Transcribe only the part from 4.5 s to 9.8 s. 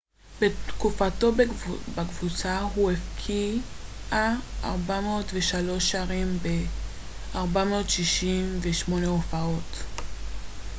403 שערים ב-468 הופעות